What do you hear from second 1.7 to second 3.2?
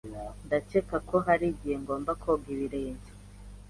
ngomba koga ibirenge.